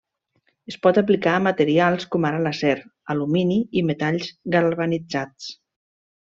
[0.71, 2.73] Es pot aplicar a materials com ara l'acer,
[3.15, 5.53] alumini i metalls galvanitzats.